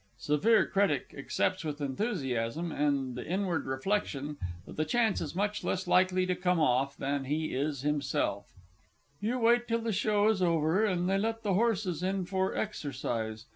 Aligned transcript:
(SEVERE 0.17 0.65
CRITIC 0.65 1.13
accepts 1.15 1.63
with 1.63 1.79
enthusiasm, 1.79 2.71
and 2.71 3.13
the 3.15 3.23
inward 3.23 3.67
reflection 3.67 4.37
that 4.65 4.75
the 4.75 4.83
chance 4.83 5.21
is 5.21 5.35
much 5.35 5.63
less 5.63 5.85
likely 5.87 6.25
to 6.25 6.33
come 6.35 6.59
off 6.59 6.97
than 6.97 7.25
he 7.25 7.53
is 7.53 7.81
himself.) 7.83 8.47
You 9.19 9.37
wait 9.37 9.67
till 9.67 9.81
the 9.81 9.93
show 9.93 10.27
is 10.29 10.41
over, 10.41 10.83
and 10.83 11.07
they 11.07 11.19
let 11.19 11.43
the 11.43 11.53
horses 11.53 12.01
in 12.01 12.25
for 12.25 12.55
exercise. 12.55 13.45